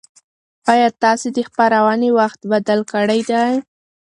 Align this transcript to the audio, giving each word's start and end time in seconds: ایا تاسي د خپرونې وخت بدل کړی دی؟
ایا 0.71 0.87
تاسي 1.01 1.27
د 1.33 1.37
خپرونې 1.47 2.09
وخت 2.19 2.39
بدل 2.51 2.79
کړی 2.91 3.21
دی؟ 3.29 3.49